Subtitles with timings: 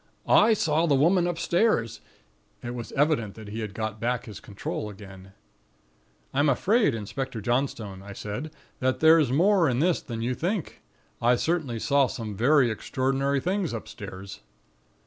[0.27, 2.01] 'I saw the Woman upstairs.'
[2.63, 5.33] It was evident that he had got back his control again.
[6.33, 10.81] "'I'm afraid, Inspector Johnstone,' I said, 'that there's more in this than you think.
[11.21, 14.39] I certainly saw some very extraordinary things upstairs.'